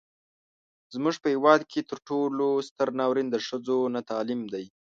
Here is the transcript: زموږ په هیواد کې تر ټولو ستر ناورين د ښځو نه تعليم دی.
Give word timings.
زموږ 0.93 1.15
په 1.21 1.27
هیواد 1.33 1.61
کې 1.71 1.87
تر 1.89 1.97
ټولو 2.07 2.47
ستر 2.67 2.87
ناورين 2.99 3.27
د 3.31 3.35
ښځو 3.47 3.79
نه 3.95 4.01
تعليم 4.09 4.41
دی. 4.53 4.65